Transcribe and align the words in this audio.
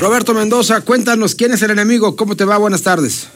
Roberto 0.00 0.34
Mendoza, 0.34 0.80
cuéntanos 0.80 1.34
quién 1.34 1.52
es 1.52 1.62
el 1.62 1.70
enemigo, 1.70 2.16
cómo 2.16 2.36
te 2.36 2.44
va, 2.44 2.58
buenas 2.58 2.82
tardes. 2.82 3.30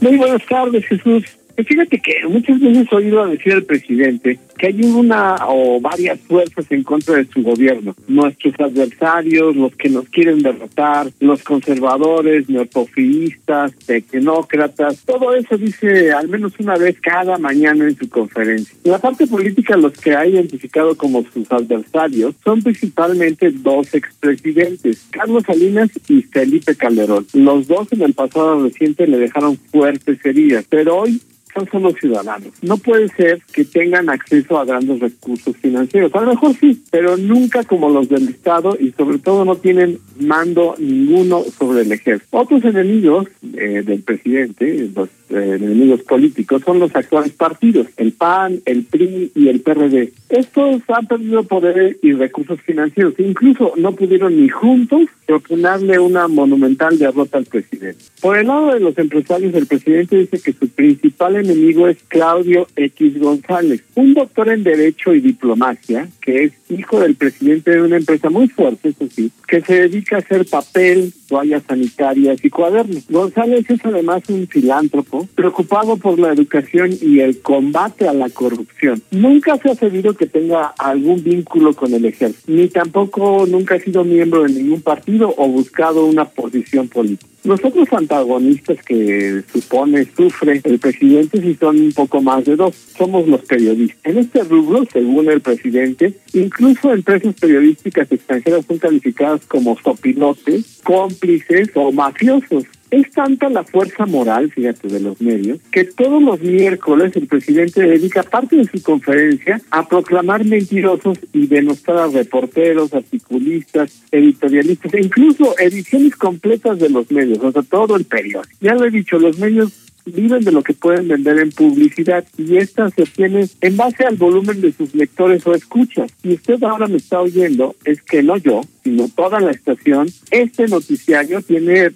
Muy 0.00 0.16
buenas 0.16 0.44
tardes, 0.46 0.84
Jesús. 0.86 1.24
Pues 1.56 1.66
fíjate 1.66 2.00
que 2.00 2.26
muchas 2.28 2.60
veces 2.60 2.86
he 2.90 2.94
oído 2.94 3.26
decir 3.26 3.52
al 3.54 3.64
presidente 3.64 4.38
que 4.56 4.68
hay 4.68 4.82
una 4.82 5.36
o 5.48 5.80
varias 5.80 6.20
fuerzas 6.20 6.66
en 6.70 6.82
contra 6.82 7.16
de 7.16 7.26
su 7.26 7.42
gobierno. 7.42 7.94
Nuestros 8.06 8.54
adversarios, 8.58 9.56
los 9.56 9.74
que 9.76 9.88
nos 9.88 10.08
quieren 10.08 10.42
derrotar, 10.42 11.10
los 11.20 11.42
conservadores, 11.42 12.48
neopofiistas, 12.48 13.74
tecnócratas, 13.86 15.04
todo 15.04 15.34
eso 15.34 15.56
dice 15.56 16.12
al 16.12 16.28
menos 16.28 16.52
una 16.58 16.76
vez 16.76 16.96
cada 17.00 17.38
mañana 17.38 17.84
en 17.84 17.96
su 17.96 18.08
conferencia. 18.08 18.76
En 18.84 18.92
la 18.92 18.98
parte 18.98 19.26
política, 19.26 19.76
los 19.76 19.92
que 19.92 20.14
ha 20.14 20.26
identificado 20.26 20.96
como 20.96 21.24
sus 21.24 21.50
adversarios 21.50 22.34
son 22.44 22.62
principalmente 22.62 23.50
dos 23.50 23.94
expresidentes, 23.94 25.06
Carlos 25.10 25.44
Salinas 25.46 25.90
y 26.08 26.22
Felipe 26.22 26.74
Calderón. 26.74 27.26
Los 27.32 27.66
dos 27.66 27.92
en 27.92 28.02
el 28.02 28.14
pasado 28.14 28.62
reciente 28.62 29.06
le 29.06 29.18
dejaron 29.18 29.56
fuertes 29.56 30.24
heridas, 30.24 30.64
pero 30.68 30.96
hoy 30.96 31.20
son 31.54 31.68
solo 31.70 31.92
ciudadanos. 31.92 32.52
No 32.62 32.76
puede 32.76 33.08
ser 33.08 33.40
que 33.52 33.64
tengan 33.64 34.10
acceso 34.10 34.58
a 34.58 34.64
grandes 34.64 35.00
recursos 35.00 35.56
financieros. 35.56 36.14
A 36.14 36.20
lo 36.20 36.30
mejor 36.30 36.54
sí, 36.54 36.82
pero 36.90 37.16
nunca 37.16 37.64
como 37.64 37.88
los 37.88 38.08
del 38.08 38.28
Estado 38.28 38.76
y 38.78 38.92
sobre 38.92 39.18
todo 39.18 39.44
no 39.44 39.56
tienen 39.56 39.98
mando 40.18 40.74
ninguno 40.78 41.44
sobre 41.58 41.82
el 41.82 41.92
ejército. 41.92 42.38
Otros 42.38 42.64
enemigos 42.64 43.28
eh, 43.56 43.82
del 43.84 44.02
presidente, 44.02 44.90
los 44.94 45.08
eh, 45.30 45.56
enemigos 45.60 46.02
políticos, 46.02 46.62
son 46.64 46.78
los 46.78 46.94
actuales 46.94 47.32
partidos, 47.32 47.86
el 47.96 48.12
PAN, 48.12 48.60
el 48.66 48.84
PRI 48.84 49.32
y 49.34 49.48
el 49.48 49.60
PRD. 49.60 50.12
Estos 50.28 50.82
han 50.88 51.06
perdido 51.06 51.44
poder 51.44 51.96
y 52.02 52.12
recursos 52.12 52.60
financieros. 52.60 53.14
Incluso 53.18 53.72
no 53.76 53.92
pudieron 53.92 54.40
ni 54.40 54.48
juntos 54.48 55.02
propinarle 55.26 55.98
una 55.98 56.28
monumental 56.28 56.98
derrota 56.98 57.38
al 57.38 57.46
presidente. 57.46 58.04
Por 58.20 58.38
el 58.38 58.46
lado 58.46 58.74
de 58.74 58.80
los 58.80 58.96
empresarios, 58.98 59.54
el 59.54 59.66
presidente 59.66 60.16
dice 60.16 60.40
que 60.40 60.52
su 60.52 60.68
principal 60.68 61.36
enemigo 61.36 61.88
es 61.88 61.98
Claudio 62.08 62.66
X 62.76 63.18
González, 63.18 63.82
un 63.94 64.14
doctor 64.14 64.48
en 64.48 64.62
Derecho 64.64 65.14
y 65.14 65.20
Diplomacia, 65.20 66.08
que 66.20 66.44
es 66.44 66.52
hijo 66.68 67.00
del 67.00 67.14
presidente 67.14 67.70
de 67.70 67.82
una 67.82 67.96
empresa 67.96 68.30
muy 68.30 68.48
fuerte, 68.48 68.90
eso 68.90 69.06
sí, 69.08 69.30
que 69.46 69.60
se 69.60 69.88
dedica 69.88 70.16
a 70.16 70.18
hacer 70.20 70.46
papel, 70.46 71.12
toallas 71.28 71.62
sanitarias 71.66 72.44
y 72.44 72.50
cuadernos. 72.50 73.06
González 73.08 73.68
es 73.70 73.84
además 73.84 74.22
un 74.28 74.46
filántropo 74.46 75.13
preocupado 75.34 75.96
por 75.96 76.18
la 76.18 76.32
educación 76.32 76.90
y 77.00 77.20
el 77.20 77.40
combate 77.40 78.08
a 78.08 78.12
la 78.12 78.28
corrupción. 78.30 79.02
Nunca 79.10 79.56
se 79.58 79.70
ha 79.70 79.74
sabido 79.74 80.14
que 80.14 80.26
tenga 80.26 80.66
algún 80.78 81.22
vínculo 81.22 81.74
con 81.74 81.92
el 81.94 82.04
ejército, 82.04 82.52
ni 82.52 82.68
tampoco 82.68 83.46
nunca 83.46 83.74
ha 83.76 83.80
sido 83.80 84.04
miembro 84.04 84.42
de 84.42 84.52
ningún 84.52 84.82
partido 84.82 85.34
o 85.36 85.48
buscado 85.48 86.06
una 86.06 86.24
posición 86.24 86.88
política. 86.88 87.34
Los 87.44 87.62
otros 87.62 87.92
antagonistas 87.92 88.78
que 88.86 89.42
supone 89.52 90.08
sufre 90.16 90.62
el 90.64 90.78
presidente 90.78 91.42
si 91.42 91.54
son 91.56 91.78
un 91.78 91.92
poco 91.92 92.22
más 92.22 92.46
de 92.46 92.56
dos. 92.56 92.74
Somos 92.96 93.28
los 93.28 93.42
periodistas. 93.42 93.98
En 94.04 94.16
este 94.16 94.44
rubro, 94.44 94.86
según 94.90 95.30
el 95.30 95.42
presidente, 95.42 96.14
incluso 96.32 96.90
empresas 96.90 97.34
periodísticas 97.38 98.10
extranjeras 98.10 98.64
son 98.64 98.78
calificadas 98.78 99.44
como 99.44 99.78
sopilotes, 99.78 100.80
cómplices 100.84 101.68
o 101.74 101.92
mafiosos. 101.92 102.64
Es 102.90 103.10
tanta 103.10 103.48
la 103.48 103.64
fuerza 103.64 104.06
moral, 104.06 104.50
fíjate, 104.50 104.88
de 104.88 105.00
los 105.00 105.20
medios, 105.20 105.58
que 105.72 105.84
todos 105.84 106.22
los 106.22 106.40
miércoles 106.40 107.16
el 107.16 107.26
presidente 107.26 107.82
dedica 107.82 108.22
parte 108.22 108.56
de 108.56 108.64
su 108.64 108.82
conferencia 108.82 109.60
a 109.70 109.88
proclamar 109.88 110.44
mentirosos 110.44 111.18
y 111.32 111.46
denostar 111.46 111.96
a 111.96 112.06
reporteros, 112.08 112.94
articulistas, 112.94 114.02
editorialistas 114.12 114.94
e 114.94 115.00
incluso 115.00 115.58
ediciones 115.58 116.14
completas 116.16 116.78
de 116.78 116.90
los 116.90 117.10
medios, 117.10 117.38
o 117.42 117.52
sea, 117.52 117.62
todo 117.62 117.96
el 117.96 118.04
periodo. 118.04 118.44
Ya 118.60 118.74
lo 118.74 118.84
he 118.84 118.90
dicho, 118.90 119.18
los 119.18 119.38
medios 119.38 119.84
viven 120.06 120.44
de 120.44 120.52
lo 120.52 120.62
que 120.62 120.74
pueden 120.74 121.08
vender 121.08 121.38
en 121.38 121.50
publicidad 121.50 122.24
y 122.36 122.56
esta 122.58 122.90
se 122.90 123.02
obtiene 123.02 123.48
en 123.60 123.76
base 123.76 124.04
al 124.04 124.16
volumen 124.16 124.60
de 124.60 124.72
sus 124.72 124.94
lectores 124.94 125.46
o 125.46 125.54
escuchas. 125.54 126.12
Y 126.22 126.34
usted 126.34 126.62
ahora 126.62 126.86
me 126.86 126.98
está 126.98 127.20
oyendo, 127.20 127.74
es 127.84 128.02
que 128.02 128.22
no 128.22 128.36
yo, 128.36 128.60
sino 128.82 129.08
toda 129.08 129.40
la 129.40 129.50
estación, 129.50 130.08
este 130.30 130.68
noticiario 130.68 131.40
tiene 131.42 131.92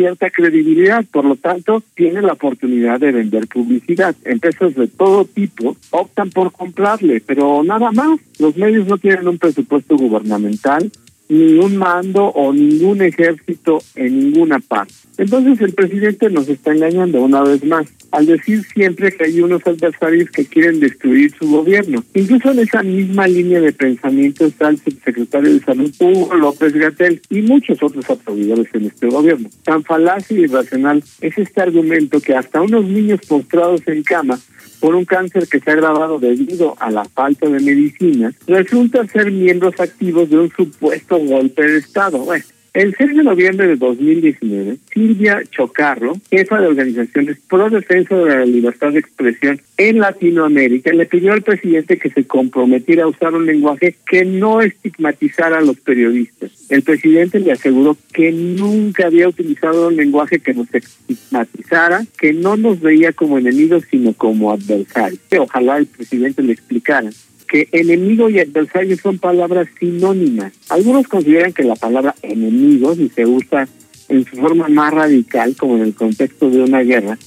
cierta 0.00 0.30
credibilidad, 0.30 1.04
por 1.12 1.26
lo 1.26 1.36
tanto 1.36 1.82
tiene 1.94 2.22
la 2.22 2.32
oportunidad 2.32 2.98
de 2.98 3.12
vender 3.12 3.46
publicidad. 3.48 4.16
Empresas 4.24 4.74
de 4.74 4.86
todo 4.86 5.26
tipo 5.26 5.76
optan 5.90 6.30
por 6.30 6.52
comprarle, 6.52 7.20
pero 7.20 7.62
nada 7.62 7.92
más. 7.92 8.18
Los 8.38 8.56
medios 8.56 8.86
no 8.86 8.96
tienen 8.96 9.28
un 9.28 9.36
presupuesto 9.36 9.98
gubernamental, 9.98 10.90
ni 11.28 11.58
un 11.58 11.76
mando 11.76 12.24
o 12.24 12.50
ningún 12.54 13.02
ejército 13.02 13.82
en 13.94 14.18
ninguna 14.18 14.58
parte. 14.58 14.94
Entonces 15.20 15.60
el 15.60 15.74
presidente 15.74 16.30
nos 16.30 16.48
está 16.48 16.72
engañando 16.72 17.20
una 17.20 17.42
vez 17.42 17.62
más 17.62 17.86
al 18.10 18.24
decir 18.24 18.64
siempre 18.72 19.12
que 19.12 19.24
hay 19.24 19.42
unos 19.42 19.60
adversarios 19.66 20.30
que 20.30 20.46
quieren 20.46 20.80
destruir 20.80 21.30
su 21.38 21.46
gobierno. 21.46 22.02
Incluso 22.14 22.52
en 22.52 22.60
esa 22.60 22.82
misma 22.82 23.28
línea 23.28 23.60
de 23.60 23.70
pensamiento 23.70 24.46
está 24.46 24.70
el 24.70 24.78
subsecretario 24.78 25.52
de 25.52 25.60
Salud 25.60 25.94
Hugo 26.00 26.34
López 26.34 26.72
Gatel 26.72 27.20
y 27.28 27.42
muchos 27.42 27.82
otros 27.82 28.08
aplaudidores 28.08 28.74
en 28.74 28.86
este 28.86 29.08
gobierno. 29.08 29.50
Tan 29.62 29.84
falaz 29.84 30.30
y 30.30 30.36
irracional 30.36 31.04
es 31.20 31.36
este 31.36 31.60
argumento 31.60 32.18
que 32.22 32.34
hasta 32.34 32.62
unos 32.62 32.86
niños 32.86 33.20
postrados 33.28 33.82
en 33.88 34.02
cama 34.02 34.40
por 34.80 34.94
un 34.94 35.04
cáncer 35.04 35.48
que 35.48 35.60
se 35.60 35.68
ha 35.68 35.74
agravado 35.74 36.18
debido 36.18 36.76
a 36.80 36.90
la 36.90 37.04
falta 37.04 37.46
de 37.46 37.60
medicina, 37.60 38.32
resulta 38.46 39.06
ser 39.06 39.30
miembros 39.30 39.78
activos 39.78 40.30
de 40.30 40.38
un 40.38 40.50
supuesto 40.50 41.18
golpe 41.18 41.62
de 41.62 41.76
Estado. 41.76 42.20
Bueno, 42.20 42.42
el 42.72 42.94
6 42.96 43.16
de 43.16 43.24
noviembre 43.24 43.66
de 43.66 43.76
2019, 43.76 44.76
Silvia 44.92 45.42
Chocarro, 45.50 46.16
jefa 46.30 46.60
de 46.60 46.68
organizaciones 46.68 47.38
pro 47.48 47.68
defensa 47.68 48.16
de 48.16 48.30
la 48.30 48.44
libertad 48.44 48.92
de 48.92 49.00
expresión 49.00 49.60
en 49.76 49.98
Latinoamérica, 49.98 50.92
le 50.92 51.06
pidió 51.06 51.32
al 51.32 51.42
presidente 51.42 51.98
que 51.98 52.10
se 52.10 52.24
comprometiera 52.24 53.04
a 53.04 53.08
usar 53.08 53.34
un 53.34 53.46
lenguaje 53.46 53.96
que 54.08 54.24
no 54.24 54.60
estigmatizara 54.60 55.58
a 55.58 55.62
los 55.62 55.80
periodistas. 55.80 56.50
El 56.68 56.82
presidente 56.82 57.40
le 57.40 57.52
aseguró 57.52 57.96
que 58.12 58.30
nunca 58.30 59.06
había 59.06 59.28
utilizado 59.28 59.88
un 59.88 59.96
lenguaje 59.96 60.38
que 60.38 60.54
nos 60.54 60.72
estigmatizara, 60.72 62.04
que 62.18 62.32
no 62.32 62.56
nos 62.56 62.80
veía 62.80 63.12
como 63.12 63.38
enemigos, 63.38 63.84
sino 63.90 64.12
como 64.12 64.52
adversarios. 64.52 65.20
Ojalá 65.38 65.78
el 65.78 65.86
presidente 65.86 66.42
le 66.42 66.52
explicara 66.52 67.10
que 67.50 67.68
enemigo 67.72 68.30
y 68.30 68.38
adversario 68.38 68.96
son 68.96 69.18
palabras 69.18 69.68
sinónimas. 69.78 70.52
Algunos 70.68 71.08
consideran 71.08 71.52
que 71.52 71.64
la 71.64 71.74
palabra 71.74 72.14
enemigo, 72.22 72.94
si 72.94 73.08
se 73.08 73.26
usa 73.26 73.68
en 74.08 74.24
su 74.24 74.36
forma 74.36 74.68
más 74.68 74.94
radical, 74.94 75.56
como 75.56 75.76
en 75.76 75.82
el 75.82 75.94
contexto 75.94 76.48
de 76.48 76.62
una 76.62 76.80
guerra, 76.82 77.18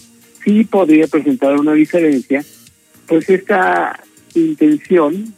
sí 0.44 0.64
podría 0.64 1.08
presentar 1.08 1.60
una 1.60 1.74
diferencia, 1.74 2.44
pues 3.06 3.30
esta 3.30 4.00
intención 4.34 5.34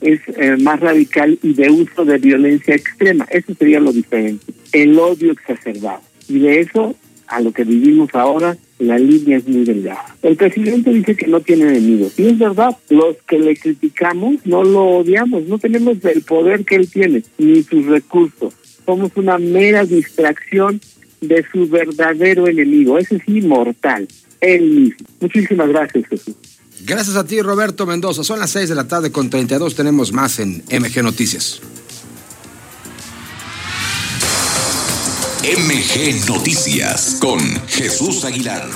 es 0.00 0.20
eh, 0.36 0.56
más 0.58 0.80
radical 0.80 1.38
y 1.40 1.54
de 1.54 1.70
uso 1.70 2.04
de 2.04 2.18
violencia 2.18 2.74
extrema. 2.74 3.26
Eso 3.30 3.54
sería 3.54 3.78
lo 3.78 3.92
diferente. 3.92 4.52
El 4.72 4.98
odio 4.98 5.30
exacerbado. 5.30 6.00
Y 6.28 6.40
de 6.40 6.60
eso 6.60 6.96
a 7.28 7.40
lo 7.40 7.52
que 7.52 7.62
vivimos 7.62 8.10
ahora, 8.14 8.56
la 8.78 8.98
línea 8.98 9.38
es 9.38 9.46
muy 9.46 9.64
delgada. 9.64 10.16
El 10.22 10.36
presidente 10.36 10.90
dice 10.90 11.14
que 11.14 11.26
no 11.26 11.40
tiene 11.40 11.68
enemigos. 11.68 12.18
Y 12.18 12.28
es 12.28 12.38
verdad, 12.38 12.76
los 12.90 13.16
que 13.26 13.38
le 13.38 13.56
criticamos 13.56 14.36
no 14.44 14.64
lo 14.64 14.84
odiamos, 14.98 15.44
no 15.44 15.58
tenemos 15.58 15.96
el 16.04 16.22
poder 16.22 16.64
que 16.64 16.76
él 16.76 16.90
tiene, 16.90 17.22
ni 17.38 17.62
sus 17.62 17.86
recursos. 17.86 18.54
Somos 18.84 19.12
una 19.16 19.38
mera 19.38 19.84
distracción 19.84 20.80
de 21.20 21.44
su 21.50 21.68
verdadero 21.68 22.48
enemigo. 22.48 22.98
Ese 22.98 23.16
es 23.16 23.22
inmortal, 23.28 24.06
él 24.40 24.70
mismo. 24.70 25.06
Muchísimas 25.20 25.68
gracias, 25.68 26.06
Jesús. 26.08 26.34
Gracias 26.84 27.16
a 27.16 27.24
ti, 27.24 27.40
Roberto 27.40 27.86
Mendoza. 27.86 28.24
Son 28.24 28.38
las 28.38 28.50
6 28.50 28.68
de 28.68 28.74
la 28.74 28.86
tarde 28.86 29.10
con 29.10 29.30
32. 29.30 29.74
Tenemos 29.74 30.12
más 30.12 30.38
en 30.38 30.62
MG 30.68 31.02
Noticias. 31.02 31.62
MG 35.44 36.26
Noticias 36.26 37.18
con 37.20 37.38
Jesús 37.68 38.24
Aguilar. 38.24 38.66